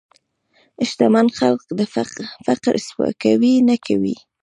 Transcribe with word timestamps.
شتمن 0.89 1.27
خلک 1.37 1.61
د 1.77 1.81
فقر 1.93 2.73
سپکاوی 2.87 3.53
نه 3.69 3.75
کوي. 3.85 4.15